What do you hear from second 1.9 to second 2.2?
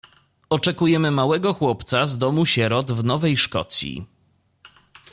z